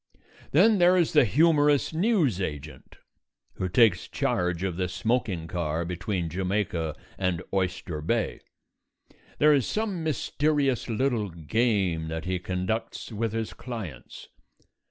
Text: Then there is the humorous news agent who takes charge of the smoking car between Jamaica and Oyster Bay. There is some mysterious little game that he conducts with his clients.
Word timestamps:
Then 0.51 0.79
there 0.79 0.97
is 0.97 1.13
the 1.13 1.25
humorous 1.25 1.93
news 1.93 2.41
agent 2.41 2.95
who 3.57 3.69
takes 3.69 4.07
charge 4.07 4.63
of 4.63 4.75
the 4.75 4.87
smoking 4.87 5.45
car 5.45 5.85
between 5.85 6.27
Jamaica 6.27 6.95
and 7.19 7.43
Oyster 7.53 8.01
Bay. 8.01 8.39
There 9.37 9.53
is 9.53 9.67
some 9.67 10.03
mysterious 10.03 10.89
little 10.89 11.29
game 11.29 12.07
that 12.07 12.25
he 12.25 12.39
conducts 12.39 13.11
with 13.11 13.33
his 13.33 13.53
clients. 13.53 14.29